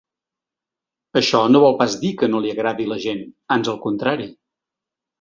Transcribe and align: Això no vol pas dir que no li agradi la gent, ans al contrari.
Això 1.21 1.41
no 1.51 1.61
vol 1.65 1.77
pas 1.83 1.99
dir 2.05 2.13
que 2.23 2.31
no 2.33 2.41
li 2.47 2.57
agradi 2.57 2.91
la 2.95 3.01
gent, 3.07 3.25
ans 3.61 3.75
al 3.77 3.81
contrari. 3.89 4.31